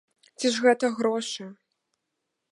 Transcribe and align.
Ці 0.39 0.49
ж 0.53 0.63
гэта 0.63 0.89
грошы? 0.99 1.45